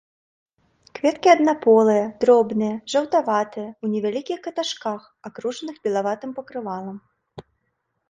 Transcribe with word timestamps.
Кветкі 0.99 1.29
аднаполыя, 1.33 2.05
дробныя, 2.23 2.73
жаўтаватыя, 2.95 3.69
у 3.69 3.85
невялікіх 3.93 4.37
каташках, 4.49 5.01
акружаных 5.31 5.75
белаватым 5.89 6.31
пакрывалам. 6.43 6.97